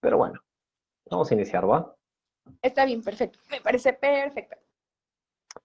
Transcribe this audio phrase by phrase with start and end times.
[0.00, 0.40] pero bueno,
[1.10, 1.94] vamos a iniciar, ¿va?
[2.62, 3.38] Está bien, perfecto.
[3.50, 4.56] Me parece perfecto.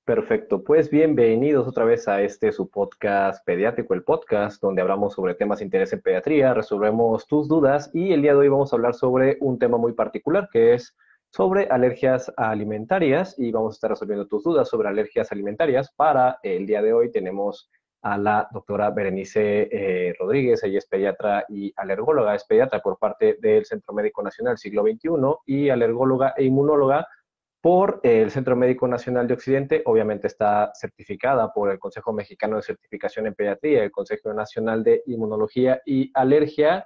[0.05, 5.35] Perfecto, pues bienvenidos otra vez a este su podcast pediátrico, el podcast donde hablamos sobre
[5.35, 8.75] temas de interés en pediatría, resolvemos tus dudas y el día de hoy vamos a
[8.75, 10.95] hablar sobre un tema muy particular que es
[11.29, 15.91] sobre alergias alimentarias y vamos a estar resolviendo tus dudas sobre alergias alimentarias.
[15.95, 17.69] Para el día de hoy tenemos
[18.03, 23.37] a la doctora Berenice eh, Rodríguez, ella es pediatra y alergóloga, es pediatra por parte
[23.41, 25.09] del Centro Médico Nacional Siglo XXI
[25.45, 27.07] y alergóloga e inmunóloga
[27.61, 29.81] por el Centro Médico Nacional de Occidente.
[29.85, 35.01] Obviamente está certificada por el Consejo Mexicano de Certificación en Pediatría, el Consejo Nacional de
[35.05, 36.85] Inmunología y Alergia.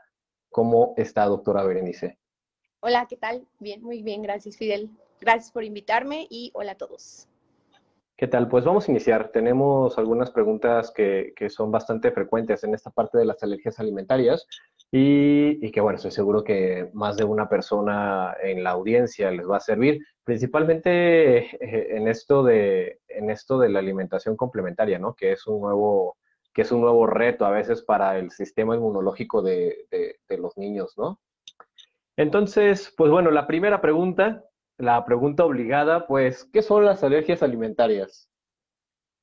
[0.51, 2.19] ¿Cómo está, doctora Berenice?
[2.79, 3.47] Hola, ¿qué tal?
[3.59, 4.91] Bien, muy bien, gracias Fidel.
[5.19, 7.27] Gracias por invitarme y hola a todos.
[8.19, 8.47] ¿Qué tal?
[8.47, 9.29] Pues vamos a iniciar.
[9.29, 14.47] Tenemos algunas preguntas que, son bastante frecuentes en esta parte de las alergias alimentarias
[14.91, 19.57] y, que, bueno, estoy seguro que más de una persona en la audiencia les va
[19.57, 25.13] a servir, principalmente eh, en esto de, en esto de la alimentación complementaria, ¿no?
[25.13, 26.17] Que es un nuevo,
[26.55, 30.95] que es un nuevo reto a veces para el sistema inmunológico de, de los niños,
[30.97, 31.19] ¿no?
[32.15, 34.43] Entonces, pues bueno, la primera pregunta,
[34.77, 38.29] la pregunta obligada, pues, ¿qué son las alergias alimentarias?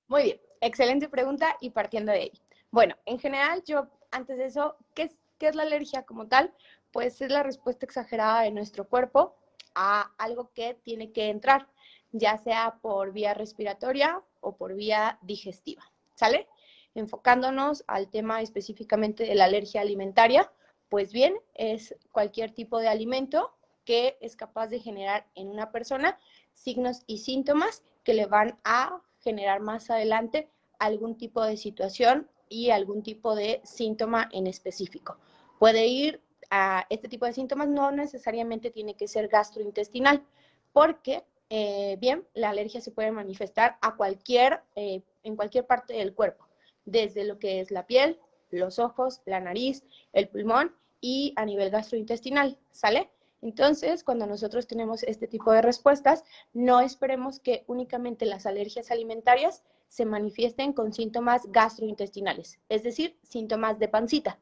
[0.09, 2.33] Muy bien, excelente pregunta y partiendo de ahí.
[2.71, 6.53] Bueno, en general, yo antes de eso, ¿qué es, qué es la alergia como tal?
[6.93, 9.37] Pues es la respuesta exagerada de nuestro cuerpo
[9.75, 11.69] a algo que tiene que entrar,
[12.13, 15.83] ya sea por vía respiratoria o por vía digestiva,
[16.15, 16.49] ¿sale?
[16.95, 20.51] Enfocándonos al tema específicamente de la alergia alimentaria,
[20.89, 23.53] pues bien, es cualquier tipo de alimento
[23.85, 26.19] que es capaz de generar en una persona
[26.53, 32.71] signos y síntomas que le van a generar más adelante algún tipo de situación y
[32.71, 35.19] algún tipo de síntoma en específico.
[35.59, 40.25] Puede ir a este tipo de síntomas, no necesariamente tiene que ser gastrointestinal,
[40.73, 46.15] porque, eh, bien, la alergia se puede manifestar a cualquier, eh, en cualquier parte del
[46.15, 46.47] cuerpo,
[46.85, 51.71] desde lo que es la piel, los ojos, la nariz, el pulmón y a nivel
[51.71, 53.11] gastrointestinal, ¿sale?
[53.45, 56.25] Entonces, cuando nosotros tenemos este tipo de respuestas,
[56.55, 63.79] no esperemos que únicamente las alergias alimentarias se manifiesten con síntomas gastrointestinales, es decir, síntomas
[63.79, 64.39] de pancita.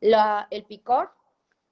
[0.00, 1.10] el picor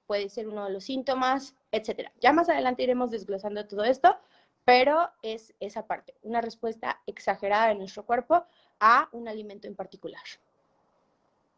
[0.07, 2.11] puede ser uno de los síntomas, etcétera.
[2.19, 4.17] Ya más adelante iremos desglosando todo esto,
[4.65, 8.43] pero es esa parte, una respuesta exagerada de nuestro cuerpo
[8.81, 10.23] a un alimento en particular.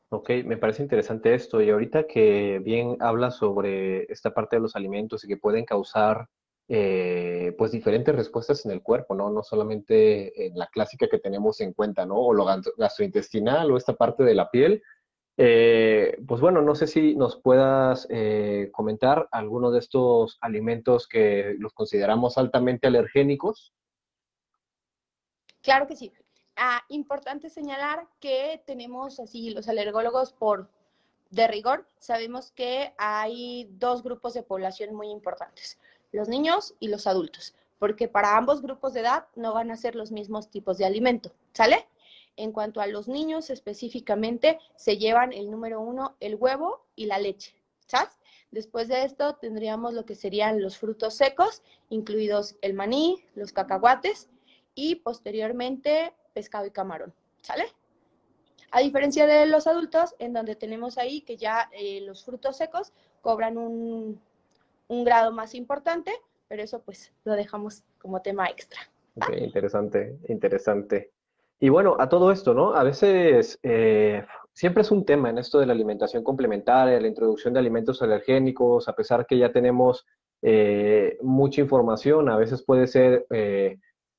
[0.09, 1.61] Ok, me parece interesante esto.
[1.61, 6.29] Y ahorita que bien habla sobre esta parte de los alimentos y que pueden causar
[6.67, 9.29] eh, pues diferentes respuestas en el cuerpo, ¿no?
[9.29, 12.15] No solamente en la clásica que tenemos en cuenta, ¿no?
[12.15, 12.45] O lo
[12.77, 14.81] gastrointestinal o esta parte de la piel.
[15.37, 21.55] Eh, pues bueno, no sé si nos puedas eh, comentar alguno de estos alimentos que
[21.59, 23.73] los consideramos altamente alergénicos.
[25.61, 26.11] Claro que sí.
[26.57, 30.69] Ah, importante señalar que tenemos así los alergólogos por
[31.29, 35.77] de rigor, sabemos que hay dos grupos de población muy importantes,
[36.13, 39.95] los niños y los adultos, porque para ambos grupos de edad no van a ser
[39.95, 41.89] los mismos tipos de alimento, ¿sale?
[42.37, 47.19] En cuanto a los niños específicamente, se llevan el número uno, el huevo y la
[47.19, 47.53] leche,
[47.85, 48.17] ¿sabes?
[48.51, 54.29] Después de esto tendríamos lo que serían los frutos secos, incluidos el maní, los cacahuates
[54.73, 57.63] y posteriormente pescado y camarón, ¿sale?
[58.71, 62.91] A diferencia de los adultos, en donde tenemos ahí que ya eh, los frutos secos
[63.21, 64.19] cobran un,
[64.89, 66.11] grado más importante,
[66.49, 68.81] pero eso pues lo dejamos como tema extra.
[69.15, 71.11] Ok, interesante, interesante.
[71.57, 72.75] Y bueno, a todo esto, ¿no?
[72.75, 77.53] A veces eh, siempre es un tema en esto de la alimentación complementaria, la introducción
[77.53, 80.05] de alimentos alergénicos, a pesar que ya tenemos
[80.41, 83.25] eh, mucha información, a veces puede ser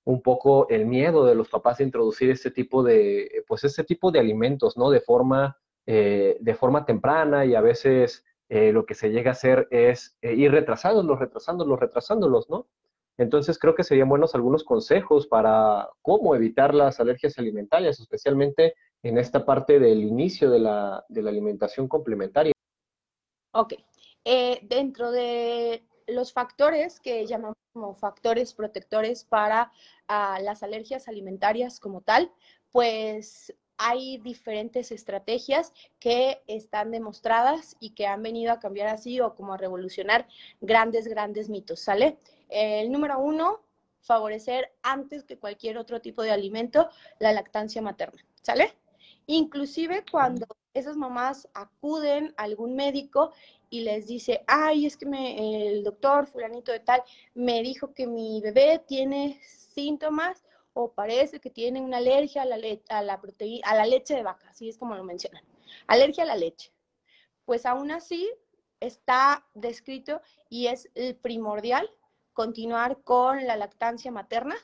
[0.06, 4.12] un poco el miedo de los papás de introducir este tipo de, pues este tipo
[4.12, 4.88] de alimentos, ¿no?
[4.88, 9.32] De forma, eh, de forma temprana y a veces eh, lo que se llega a
[9.32, 12.68] hacer es eh, ir retrasándolos, retrasándolos, retrasándolos, ¿no?
[13.18, 19.18] Entonces creo que serían buenos algunos consejos para cómo evitar las alergias alimentarias, especialmente en
[19.18, 22.52] esta parte del inicio de la, de la alimentación complementaria.
[23.54, 23.74] Ok.
[24.68, 29.70] dentro de los factores que llamamos como factores protectores para
[30.08, 32.32] ah, las alergias alimentarias como tal,
[32.72, 39.34] pues hay diferentes estrategias que están demostradas y que han venido a cambiar así o
[39.34, 40.26] como a revolucionar
[40.62, 42.16] grandes, grandes mitos, ¿sale?
[42.48, 43.60] El número uno,
[44.00, 46.88] favorecer antes que cualquier otro tipo de alimento
[47.18, 48.72] la lactancia materna, ¿sale?
[49.26, 50.46] Inclusive cuando
[50.78, 53.32] esas mamás acuden a algún médico
[53.70, 57.02] y les dice, ay, es que me, el doctor fulanito de tal
[57.34, 62.56] me dijo que mi bebé tiene síntomas o parece que tiene una alergia a la,
[62.56, 63.20] a la,
[63.64, 65.42] a la leche de vaca, así es como lo mencionan,
[65.86, 66.72] alergia a la leche.
[67.44, 68.30] Pues aún así
[68.80, 70.90] está descrito y es
[71.22, 71.90] primordial
[72.32, 74.56] continuar con la lactancia materna,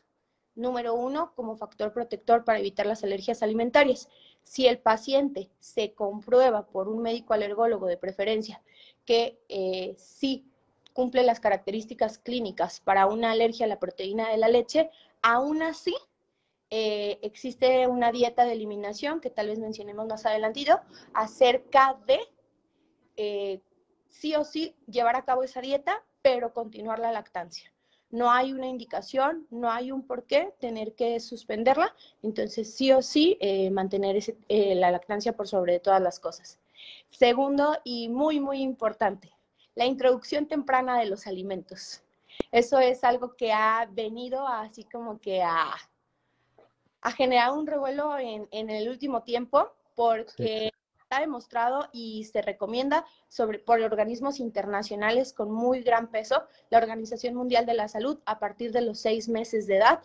[0.54, 4.08] número uno, como factor protector para evitar las alergias alimentarias.
[4.44, 8.62] Si el paciente se comprueba por un médico alergólogo de preferencia
[9.04, 10.46] que eh, sí
[10.92, 14.90] cumple las características clínicas para una alergia a la proteína de la leche,
[15.22, 15.94] aún así
[16.70, 20.80] eh, existe una dieta de eliminación que tal vez mencionemos más adelantito
[21.12, 22.20] acerca de
[23.16, 23.60] eh,
[24.08, 27.72] sí o sí llevar a cabo esa dieta, pero continuar la lactancia.
[28.12, 31.92] No hay una indicación, no hay un por qué tener que suspenderla,
[32.22, 36.60] entonces sí o sí eh, mantener la lactancia por sobre todas las cosas.
[37.10, 39.32] Segundo, y muy, muy importante,
[39.74, 42.02] la introducción temprana de los alimentos.
[42.50, 45.74] Eso es algo que ha venido así como que a,
[47.16, 50.70] generar un revuelo en, el último tiempo, porque
[51.12, 57.34] está demostrado y se recomienda sobre, por organismos internacionales con muy gran peso, la Organización
[57.34, 60.00] Mundial de la Salud, a partir de los seis meses de edad,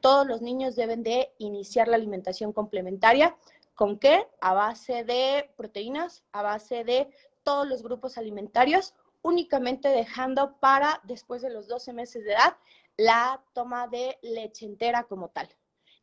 [0.00, 3.36] todos los niños deben de iniciar la alimentación complementaria.
[3.74, 4.28] ¿Con qué?
[4.40, 7.10] A base de proteínas, a base de
[7.42, 12.56] todos los grupos alimentarios, únicamente dejando para después de los 12 meses de edad
[12.96, 15.48] la toma de leche entera como tal.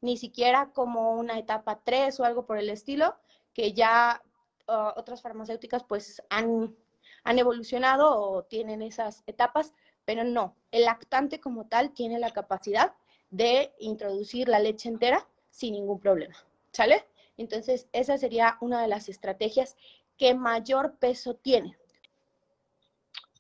[0.02, 3.16] Ni siquiera como una etapa 3 o algo por el estilo,
[3.54, 4.22] que ya
[4.70, 6.76] uh, otras farmacéuticas pues han,
[7.24, 9.74] han evolucionado o tienen esas etapas,
[10.06, 12.94] pero no, el lactante como tal tiene la capacidad
[13.30, 16.36] de introducir la leche entera sin ningún problema,
[16.72, 17.06] ¿sale?
[17.38, 19.78] Entonces, esa sería una de las estrategias
[20.18, 21.78] que mayor peso tiene.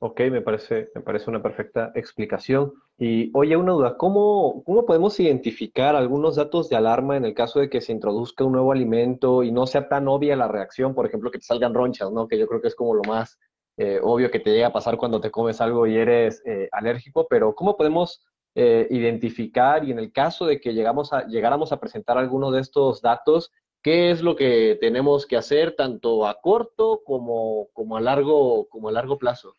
[0.01, 2.71] Ok, me parece, me parece una perfecta explicación.
[2.97, 7.59] Y oye, una duda, ¿cómo, ¿cómo podemos identificar algunos datos de alarma en el caso
[7.59, 10.95] de que se introduzca un nuevo alimento y no sea tan obvia la reacción?
[10.95, 12.29] Por ejemplo, que te salgan ronchas, ¿no?
[12.29, 13.37] Que yo creo que es como lo más
[13.75, 17.27] eh, obvio que te llega a pasar cuando te comes algo y eres eh, alérgico,
[17.29, 18.25] pero ¿cómo podemos
[18.55, 22.61] eh, identificar y en el caso de que llegamos a, llegáramos a presentar alguno de
[22.61, 28.01] estos datos, ¿Qué es lo que tenemos que hacer tanto a corto como, como, a,
[28.01, 29.53] largo, como a largo plazo?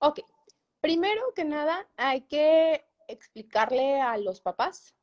[0.00, 0.20] Ok,
[0.80, 4.94] primero que nada hay que explicarle a los papás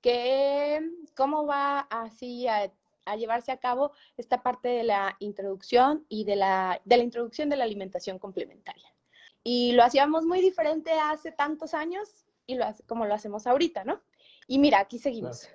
[0.00, 0.80] que
[1.16, 2.70] cómo va así a,
[3.16, 7.56] llevarse a cabo esta parte de la introducción y de la, de la introducción de
[7.56, 8.94] la alimentación complementaria.
[9.42, 13.84] Y lo hacíamos muy diferente hace tantos años y lo hace, como lo hacemos ahorita,
[13.84, 14.02] ¿no?
[14.46, 15.48] Y mira, aquí seguimos.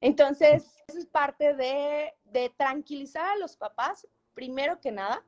[0.00, 2.12] Entonces, eso es parte de,
[2.58, 5.24] tranquilizar a los papás, primero que nada,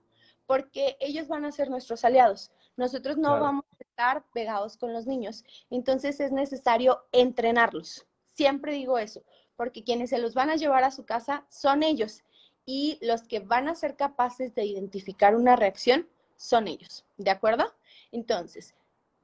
[0.46, 2.50] porque ellos van a ser nuestros aliados.
[2.76, 5.44] Nosotros no vamos a estar pegados con los niños.
[5.70, 8.06] Entonces es necesario entrenarlos.
[8.34, 9.22] Siempre digo eso,
[9.56, 12.22] porque quienes se los van a llevar a su casa son ellos
[12.66, 17.04] y los que van a ser capaces de identificar una reacción son ellos.
[17.16, 17.72] ¿De acuerdo?
[18.12, 18.74] Entonces,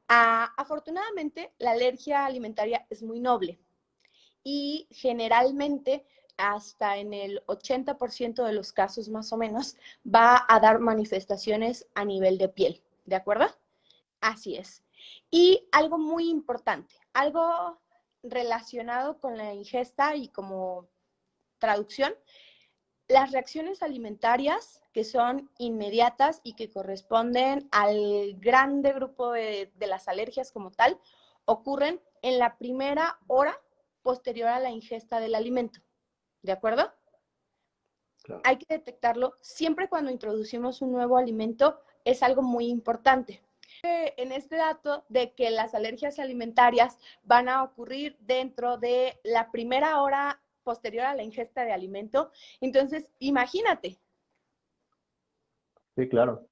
[0.08, 3.58] afortunadamente la alergia alimentaria es muy noble
[4.44, 6.05] y generalmente
[6.37, 9.76] hasta en el 80% de los casos más o menos
[10.06, 13.46] va a dar manifestaciones a nivel de piel, ¿de acuerdo?
[14.20, 14.82] Así es.
[15.31, 17.81] Y algo muy importante, algo
[18.22, 20.88] relacionado con la ingesta y como
[21.58, 22.15] traducción,
[23.08, 30.08] las reacciones alimentarias que son inmediatas y que corresponden al grande grupo de, de las
[30.08, 30.98] alergias como tal,
[31.44, 33.58] ocurren en la primera hora
[34.03, 35.81] posterior a la ingesta del alimento.
[36.43, 36.93] ¿De acuerdo?
[38.44, 43.42] Hay que detectarlo siempre cuando introducimos un nuevo alimento, es algo muy importante.
[43.82, 50.00] En este dato de que las alergias alimentarias van a ocurrir dentro de la primera
[50.02, 52.30] hora posterior a la ingesta de alimento,
[52.60, 53.98] entonces imagínate.
[55.96, 56.46] Sí, claro.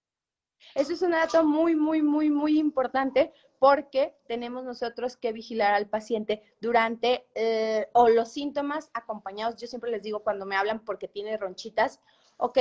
[0.75, 5.89] Eso es un dato muy, muy, muy, muy importante porque tenemos nosotros que vigilar al
[5.89, 9.57] paciente durante eh, o los síntomas acompañados.
[9.57, 12.01] Yo siempre les digo cuando me hablan porque tiene ronchitas,
[12.39, 12.59] ok,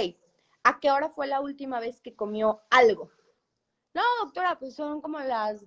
[0.64, 3.12] ¿a qué hora fue la última vez que comió algo?
[3.94, 5.66] No, doctora, pues son como las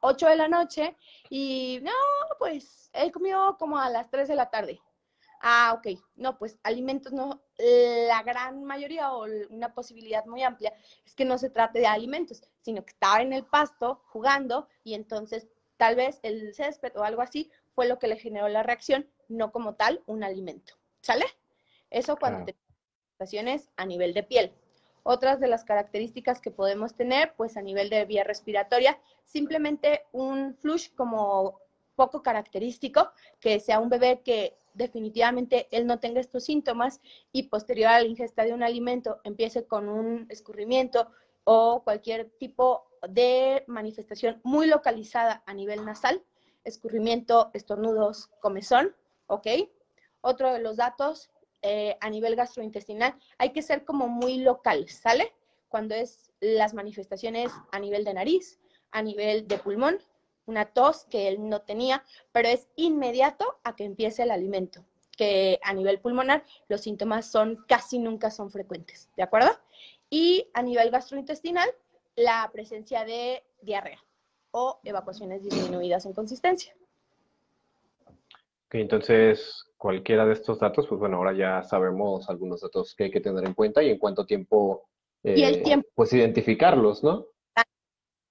[0.00, 0.96] 8 de la noche
[1.28, 1.92] y no,
[2.38, 4.80] pues él comió como a las 3 de la tarde.
[5.40, 5.98] Ah, ok.
[6.16, 10.72] No, pues alimentos no, la gran mayoría o una posibilidad muy amplia
[11.04, 14.94] es que no se trate de alimentos, sino que estaba en el pasto jugando y
[14.94, 19.08] entonces tal vez el césped o algo así fue lo que le generó la reacción,
[19.28, 20.74] no como tal un alimento.
[21.00, 21.26] ¿Sale?
[21.90, 22.56] Eso cuando te
[23.18, 24.52] manifestaciones a nivel de piel.
[25.02, 30.54] Otras de las características que podemos tener, pues a nivel de vía respiratoria, simplemente un
[30.54, 31.58] flush como
[31.96, 33.10] poco característico,
[33.40, 37.00] que sea un bebé que definitivamente él no tenga estos síntomas
[37.32, 41.10] y posterior a la ingesta de un alimento empiece con un escurrimiento
[41.42, 46.22] o cualquier tipo de manifestación muy localizada a nivel nasal,
[46.62, 48.94] escurrimiento, estornudos, comezón,
[49.26, 49.46] ¿ok?
[50.20, 51.30] Otro de los datos
[51.62, 55.32] eh, a nivel gastrointestinal, hay que ser como muy local, ¿sale?
[55.68, 58.58] Cuando es las manifestaciones a nivel de nariz,
[58.90, 59.98] a nivel de pulmón,
[60.46, 64.84] una tos que él no tenía, pero es inmediato a que empiece el alimento,
[65.16, 69.50] que a nivel pulmonar los síntomas son casi nunca son frecuentes, ¿de acuerdo?
[70.08, 71.68] Y a nivel gastrointestinal,
[72.16, 74.02] la presencia de diarrea
[74.52, 76.74] o evacuaciones disminuidas en consistencia.
[78.06, 83.10] Ok, entonces cualquiera de estos datos, pues bueno, ahora ya sabemos algunos datos que hay
[83.10, 84.88] que tener en cuenta y en cuánto tiempo,
[85.22, 85.88] y el eh, tiempo.
[85.94, 87.26] pues identificarlos, ¿no?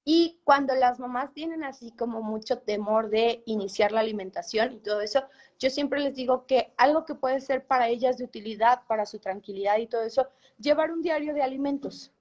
[0.09, 5.01] Y cuando las mamás tienen así como mucho temor de iniciar la alimentación y todo
[5.01, 5.23] eso,
[5.59, 9.19] yo siempre les digo que algo que puede ser para ellas de utilidad, para su
[9.19, 10.27] tranquilidad y todo eso,
[10.57, 12.13] llevar un diario de alimentos.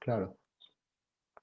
[0.00, 0.36] Claro.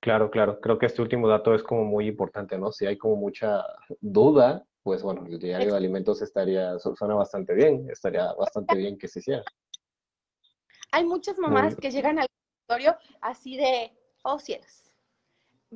[0.01, 0.59] Claro, claro.
[0.59, 2.73] Creo que este último dato es como muy importante, ¿no?
[2.73, 3.63] Si hay como mucha
[4.01, 9.09] duda, pues bueno, el diario de alimentos estaría, suena bastante bien, estaría bastante bien que
[9.09, 9.43] se hiciera.
[10.93, 12.27] Hay muchas mamás que llegan al
[12.69, 13.91] laboratorio así de,
[14.23, 14.93] oh cielos,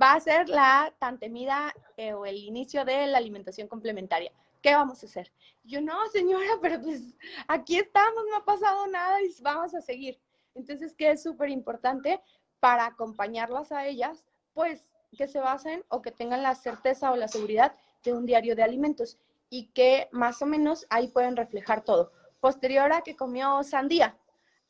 [0.02, 4.32] va a ser la tan temida eh, o el inicio de la alimentación complementaria.
[4.62, 5.30] ¿Qué vamos a hacer?
[5.66, 7.02] Yo, no, señora, pero pues
[7.50, 10.22] aquí estamos, no ha pasado nada y vamos a seguir.
[10.56, 12.22] Entonces, ¿qué es súper importante
[12.62, 14.24] para acompañarlas a ellas?
[14.54, 14.86] Pues
[15.18, 18.64] que se basen o que tengan la certeza o la seguridad de un diario de
[18.64, 19.18] alimentos
[19.50, 22.12] y que más o menos ahí pueden reflejar todo.
[22.40, 24.18] Posterior a que comió sandía,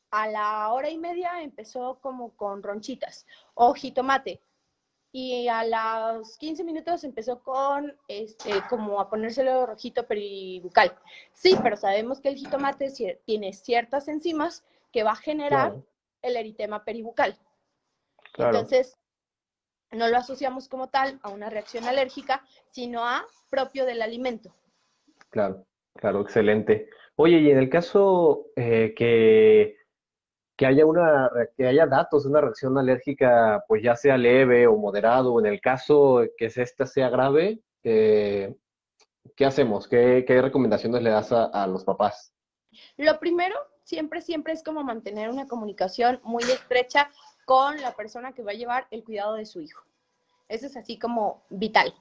[0.10, 4.42] a la hora y media empezó como con ronchitas o jitomate
[5.14, 10.98] y a los 15 minutos empezó con, este, como a ponérselo rojito peribucal.
[11.34, 15.76] Sí, pero sabemos que el jitomate tiene ciertas enzimas que va a generar
[16.22, 17.38] el eritema peribucal.
[18.38, 18.98] Entonces,
[19.92, 24.54] no lo asociamos como tal a una reacción alérgica, sino a propio del alimento.
[25.30, 26.90] Claro, claro, excelente.
[27.16, 29.76] Oye, y en el caso eh, que
[30.62, 34.78] que haya una que haya datos de una reacción alérgica, pues ya sea leve o
[34.78, 38.56] moderado, o en el caso que esta sea grave, eh,
[39.36, 39.88] ¿qué hacemos?
[39.88, 42.32] ¿Qué, recomendaciones le das a, los papás?
[42.96, 47.10] Lo primero, siempre, siempre es como mantener una comunicación muy estrecha
[47.52, 49.84] con la persona que va a llevar el cuidado de su hijo.
[50.48, 51.94] Eso es así como vital.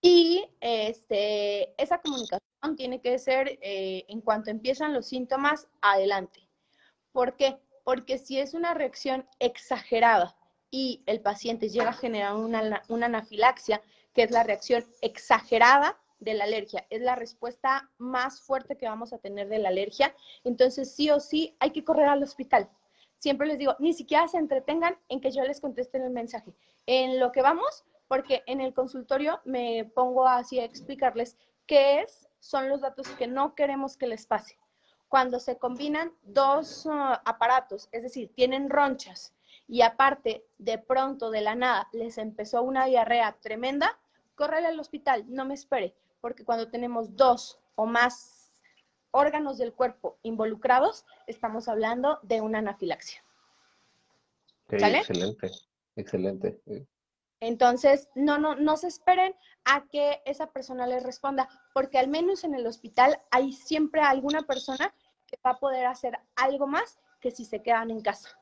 [0.00, 6.46] Y este, esa comunicación tiene que ser eh, en cuanto empiezan los síntomas, adelante
[7.10, 7.58] ¿Por qué?
[7.82, 10.36] Porque si es una reacción exagerada
[10.70, 13.82] y el paciente llega a generar una, anafilaxia,
[14.12, 19.12] que es la reacción exagerada de la alergia, es la respuesta más fuerte que vamos
[19.12, 22.70] a tener de la alergia, entonces sí o sí hay que correr al hospital.
[23.24, 26.52] Siempre les digo, ni siquiera se entretengan en que yo les conteste el mensaje.
[26.84, 32.28] En lo que vamos, porque en el consultorio me pongo así a explicarles qué es,
[32.38, 34.58] son los datos que no queremos que les pase
[35.08, 39.32] cuando se combinan dos uh, aparatos, es decir, tienen ronchas
[39.68, 43.98] y aparte de pronto de la nada les empezó una diarrea tremenda,
[44.34, 48.33] córrele al hospital, no me espere, porque cuando tenemos dos o más
[49.14, 53.24] órganos del cuerpo involucrados, estamos hablando de una anafilaxia.
[54.68, 55.50] Excelente,
[55.96, 56.60] excelente.
[57.40, 62.42] Entonces, no, no, no se esperen a que esa persona les responda, porque al menos
[62.42, 64.92] en el hospital hay siempre alguna persona
[65.44, 68.38] va a poder hacer algo más que si se quedan en casa.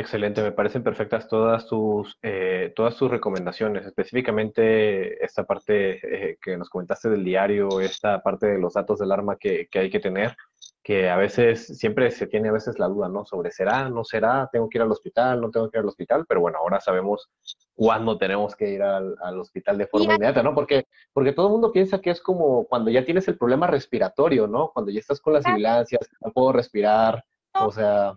[0.00, 6.56] Excelente, me parecen perfectas todas tus, eh, todas tus recomendaciones, específicamente esta parte eh, que
[6.56, 10.00] nos comentaste del diario, esta parte de los datos del arma que, que, hay que
[10.00, 10.34] tener,
[10.82, 13.26] que a veces, siempre se tiene a veces la duda, ¿no?
[13.26, 16.24] Sobre será, no será, tengo que ir al hospital, no tengo que ir al hospital,
[16.26, 17.28] pero bueno, ahora sabemos
[17.74, 20.54] cuándo tenemos que ir al, al hospital de forma inmediata, ¿no?
[20.54, 24.46] Porque, porque todo el mundo piensa que es como cuando ya tienes el problema respiratorio,
[24.46, 24.70] ¿no?
[24.72, 28.14] Cuando ya estás con las sibilancias, no puedo respirar, o sea...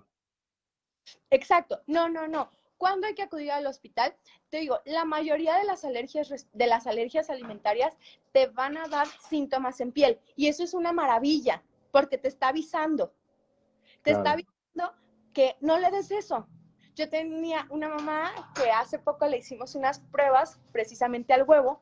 [1.29, 2.49] Exacto, no, no, no.
[2.77, 4.15] ¿Cuándo hay que acudir al hospital?
[4.49, 7.95] Te digo, la mayoría de las alergias de las alergias alimentarias
[8.31, 12.49] te van a dar síntomas en piel y eso es una maravilla porque te está
[12.49, 13.13] avisando.
[14.01, 14.93] Te está avisando
[15.33, 16.47] que no le des eso.
[16.95, 21.81] Yo tenía una mamá que hace poco le hicimos unas pruebas precisamente al huevo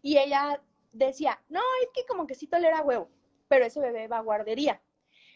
[0.00, 3.10] y ella decía, no, es que como que sí tolera huevo,
[3.48, 4.80] pero ese bebé va a guardería.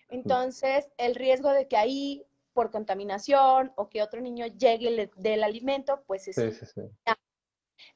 [0.08, 2.24] Entonces, el riesgo de que ahí,
[2.60, 6.36] por contaminación o que otro niño llegue del alimento, pues es...
[6.36, 6.82] Sí, sí, sí.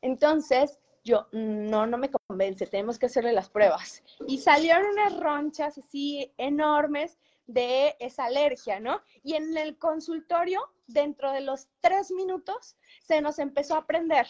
[0.00, 4.02] Entonces, yo, no, no me convence, tenemos que hacerle las pruebas.
[4.26, 9.02] Y salieron unas ronchas así enormes de esa alergia, ¿no?
[9.22, 14.26] Y en el consultorio, dentro de los tres minutos, se nos empezó a prender.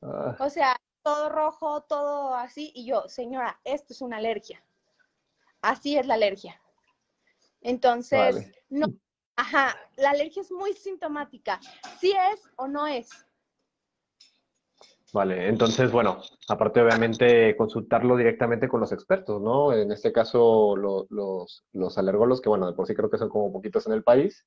[0.00, 0.34] Ah.
[0.40, 2.72] O sea, todo rojo, todo así.
[2.74, 4.64] Y yo, señora, esto es una alergia.
[5.60, 6.58] Así es la alergia.
[7.60, 8.86] Entonces, no,
[9.36, 11.60] ajá, la alergia es muy sintomática.
[12.00, 13.10] Si es o no es.
[15.12, 19.72] Vale, entonces, bueno, aparte obviamente consultarlo directamente con los expertos, ¿no?
[19.72, 21.06] En este caso, los,
[21.72, 24.44] los alergólogos, que bueno, de por sí creo que son como poquitos en el país.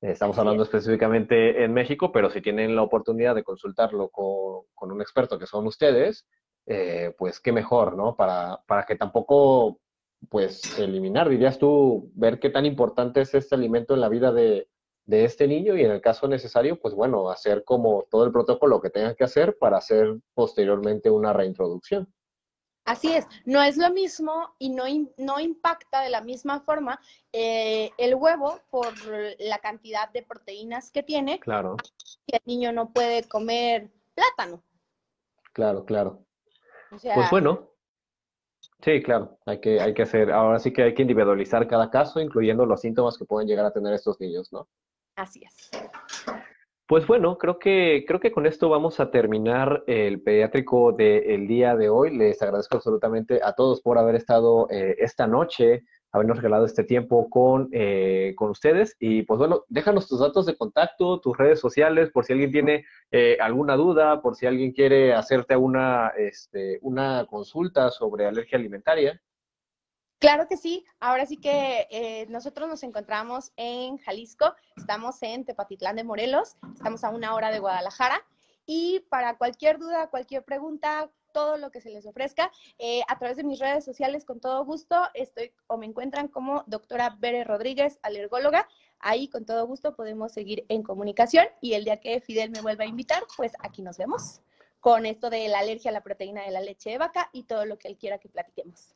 [0.00, 5.02] Estamos hablando específicamente en México, pero si tienen la oportunidad de consultarlo con, con un
[5.02, 6.26] experto que son ustedes,
[6.66, 8.16] eh, pues qué mejor, ¿no?
[8.16, 9.78] Para, para que tampoco,
[10.28, 14.68] pues, eliminar, dirías tú, ver qué tan importante es este alimento en la vida de,
[15.06, 18.80] de este niño y en el caso necesario, pues bueno, hacer como todo el protocolo
[18.80, 22.12] que tenga que hacer para hacer posteriormente una reintroducción.
[22.84, 24.84] Así es, no es lo mismo y no,
[25.18, 27.00] no impacta de la misma forma
[27.32, 28.92] eh, el huevo por
[29.38, 31.38] la cantidad de proteínas que tiene.
[31.40, 31.76] Claro.
[32.26, 34.64] Que el niño no puede comer plátano.
[35.52, 36.24] Claro, claro.
[36.90, 37.69] pues bueno,
[38.82, 42.18] Sí, claro, hay que, hay que hacer, ahora sí que hay que individualizar cada caso,
[42.18, 44.68] incluyendo los síntomas que pueden llegar a tener estos niños, ¿no?
[45.16, 45.70] Así es.
[46.86, 51.76] Pues bueno, creo que, creo que con esto vamos a terminar el pediátrico del día
[51.76, 52.16] de hoy.
[52.16, 57.28] Les agradezco absolutamente a todos por haber estado eh, esta noche, habernos regalado este tiempo
[57.30, 58.96] con, eh, con ustedes.
[58.98, 62.84] Y pues bueno, déjanos tus datos de contacto, tus redes sociales, por si alguien tiene
[63.10, 69.20] eh, alguna duda, por si alguien quiere hacerte una, este, una consulta sobre alergia alimentaria.
[70.20, 75.96] Claro que sí, ahora sí que eh, nosotros nos encontramos en Jalisco, estamos en Tepatitlán
[75.96, 78.20] de Morelos, estamos a una hora de Guadalajara
[78.66, 83.36] y para cualquier duda, cualquier pregunta, todo lo que se les ofrezca, eh, a través
[83.36, 87.98] de mis redes sociales, con todo gusto, estoy o me encuentran como doctora Bere Rodríguez,
[88.02, 88.68] alergóloga.
[88.98, 92.84] Ahí con todo gusto podemos seguir en comunicación y el día que Fidel me vuelva
[92.84, 94.42] a invitar, pues aquí nos vemos
[94.80, 97.64] con esto de la alergia a la proteína de la leche de vaca y todo
[97.66, 98.94] lo que él quiera que platiquemos.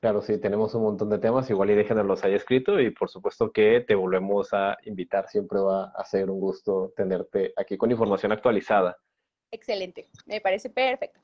[0.00, 3.52] Claro, sí, tenemos un montón de temas, igual y déjenos ahí escrito y por supuesto
[3.52, 8.32] que te volvemos a invitar, siempre va a ser un gusto tenerte aquí con información
[8.32, 8.96] actualizada.
[9.50, 11.20] Excelente, me parece perfecto.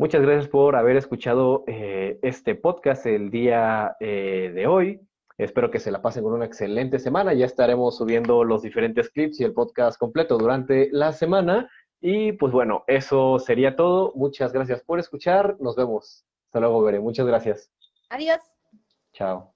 [0.00, 4.98] Muchas gracias por haber escuchado eh, este podcast el día eh, de hoy.
[5.36, 7.34] Espero que se la pasen con una excelente semana.
[7.34, 11.68] Ya estaremos subiendo los diferentes clips y el podcast completo durante la semana.
[12.00, 14.14] Y pues bueno, eso sería todo.
[14.14, 15.58] Muchas gracias por escuchar.
[15.60, 16.24] Nos vemos.
[16.46, 16.98] Hasta luego, Veré.
[16.98, 17.70] Muchas gracias.
[18.08, 18.40] Adiós.
[19.12, 19.52] Chao.